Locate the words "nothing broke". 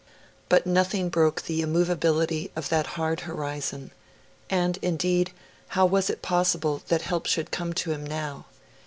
0.65-1.43